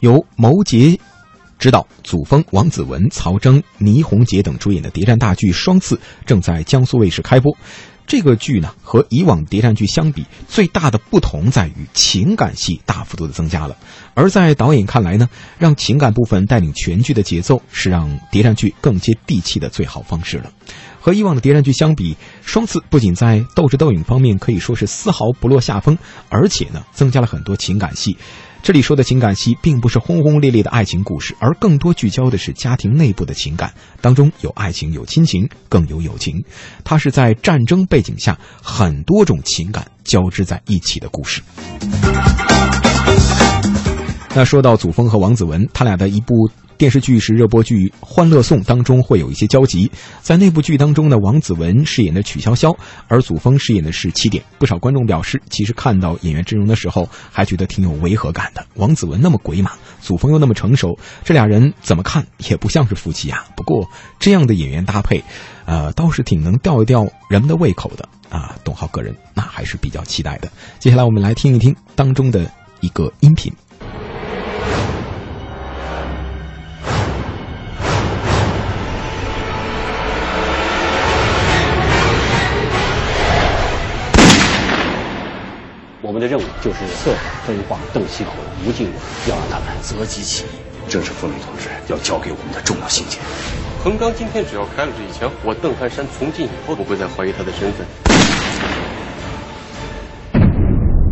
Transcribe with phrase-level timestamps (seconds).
[0.00, 0.98] 由牟杰
[1.58, 7.54] 执导，祖峰、王子文、曹征、倪虹洁等主演的谍战大剧《双刺》正在江苏卫视开播。
[8.06, 13.76] 这个剧呢，和以往谍战剧相比，最大的不同在于情感戏大幅度的增加了。
[14.14, 15.28] 而在导演看来呢，
[15.58, 20.50] 让情感部分带领全剧的节奏，是让谍战剧更接地气的最好方式了。
[21.00, 25.96] 和以往的谍战剧相比，《双刺》不仅在斗智斗勇方面可以说是丝毫不落下风，
[26.28, 28.16] 而且呢，增加了很多情感戏。
[28.62, 33.72] 这里说的情感戏，并不是轰轰烈烈的爱情故事，而更多聚焦的是家庭内部的情感，
[34.02, 36.44] 当中有爱情，有亲情，更有友情。
[36.84, 41.40] 它是在战争背景下，很多种情感交织在一起的故事。
[44.34, 46.34] 那说到祖峰和王子文，他俩的一部
[46.80, 49.90] 电视剧是热播剧《欢乐颂》当中会有一些交集。
[50.22, 52.74] 在那部剧当中呢，王子文饰演的曲筱绡，
[53.06, 54.42] 而祖峰饰演的是起点。
[54.58, 58.64] 不少观众表示，其实看到演员阵容的时候，还觉得挺有违和感的。
[58.76, 63.44] 王子文那么鬼马，祖峰又那么成熟，这俩人怎么看也不像是夫妻啊。
[63.54, 63.86] 不过
[64.18, 65.22] 这样的演员搭配，
[65.66, 68.56] 呃，倒是挺能吊一吊人们的胃口的啊。
[68.64, 70.50] 董浩个人那还是比较期待的。
[70.78, 73.52] 接下来我们来听一听当中的一个音频。
[86.10, 88.32] 我们的任务就是策划分化邓锡口、
[88.66, 90.48] 吴敬琬，要让他们择机起义。
[90.88, 93.20] 正是冯磊同志要交给我们的重要信件。
[93.80, 97.86] 彭刚今天只要开了这一枪，我邓汉山从今以后不会再怀疑他的身份。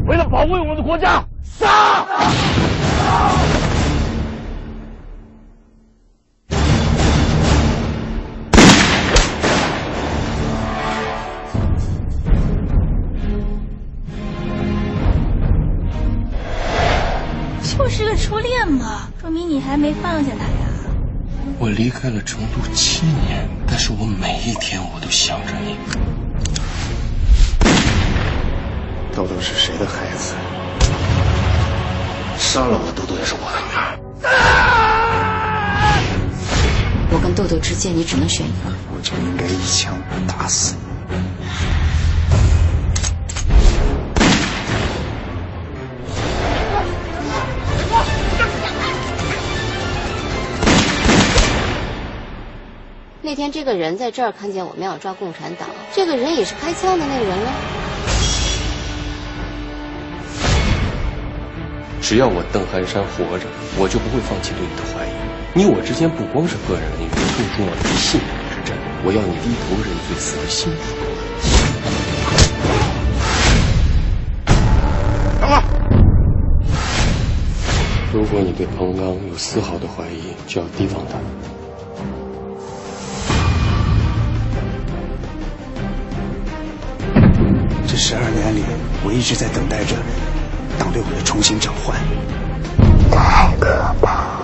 [0.08, 2.04] 为了保卫我们的国家，杀！
[17.78, 20.66] 就是个初恋嘛，说明你还没放下他呀。
[21.58, 25.78] 我离开了成都七年，但是我每一天我都想着你。
[29.16, 30.34] 豆豆是谁的孩子？
[32.36, 33.98] 杀了我，豆豆也是我的女儿。
[37.10, 38.70] 我跟豆豆之间，你只能选一个。
[38.94, 39.94] 我就应该一枪
[40.26, 40.87] 打死你。
[53.28, 57.52] 那天这个人在这儿看见我们要抓共产党，这个人也是开枪的那个人了。
[62.00, 63.44] 只要我邓汉山活着，
[63.78, 65.10] 我就不会放弃对你的怀疑。
[65.52, 68.74] 你我之间不光是个人恩怨，更重要的是信仰之战。
[69.04, 70.96] 我要你低头认罪，死的心服。
[75.38, 75.60] 等会
[78.10, 81.18] 如果你对彭刚有丝毫的怀疑，就要提防他。
[88.58, 88.66] 里，
[89.04, 89.94] 我一直在等待着
[90.78, 91.96] 党对我的重新召唤。
[93.10, 94.38] 太可怕！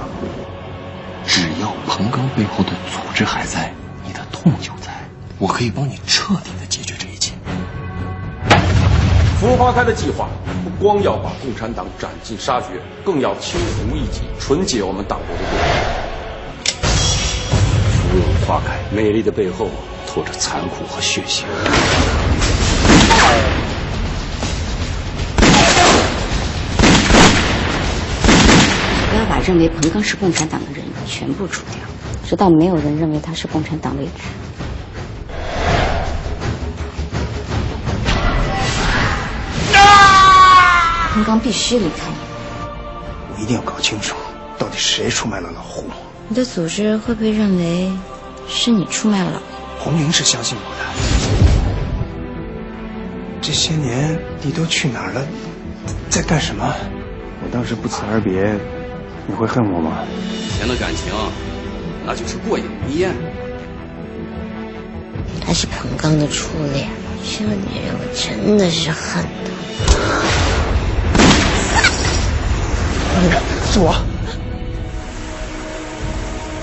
[1.27, 3.73] 只要彭刚背后的组织还在，
[4.07, 4.93] 你的痛就在，
[5.39, 7.33] 我可以帮你彻底的解决这一切。
[9.41, 10.29] 福花开的计划
[10.65, 15.63] 不光要把共产党斩尽杀绝，更要清除异己，纯洁我们党国的队伍。
[17.93, 19.69] 芙蓉花开，美丽的背后
[20.07, 21.45] 透着残酷和血腥。
[29.35, 31.81] 把认为彭刚是共产党的人全部除掉，
[32.25, 34.13] 直到没有人认为他是共产党为止。
[41.13, 42.15] 彭刚必须离开你。
[43.35, 44.15] 我一定要搞清楚，
[44.57, 45.83] 到底谁出卖了老胡。
[46.29, 47.93] 你的组织会不会认为
[48.47, 49.39] 是你出卖了老
[49.81, 49.91] 胡？
[49.91, 50.85] 红玲是相信我的。
[53.43, 55.27] 这些年你都去哪儿了？
[56.09, 56.73] 在干什么？
[57.43, 58.57] 我当时不辞而别，
[59.27, 60.05] 你会恨我吗？
[60.33, 61.13] 以前的感情，
[62.07, 63.15] 那就是过眼云烟。
[65.47, 66.89] 他是彭刚的初恋，
[67.23, 69.25] 这个女人我真的是恨
[73.31, 73.41] 她。
[73.73, 73.95] 是我。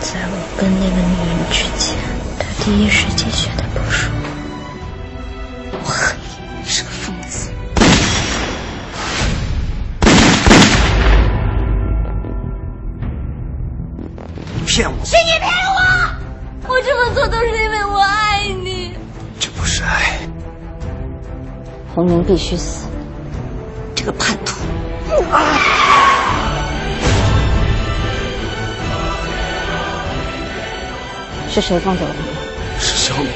[0.02, 1.96] 在我跟那个女人之间，
[2.40, 3.52] 他第一时间选
[14.74, 18.96] 骗我，是你骗我，我这么做都是因为我爱你，
[19.38, 20.18] 这不是爱。
[21.94, 22.88] 红明必须死，
[23.94, 24.56] 这个叛徒。
[25.30, 25.60] 啊
[31.50, 32.16] 是谁放走了？
[32.80, 33.34] 是小米吧。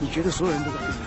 [0.00, 0.78] 你觉得所有人都在？